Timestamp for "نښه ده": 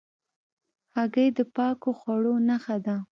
2.47-2.95